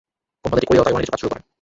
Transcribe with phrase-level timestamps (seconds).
[0.43, 1.41] কোম্পানিটি কোরিয়া ও তাইওয়ানে কিছু কাজ শুরু করে।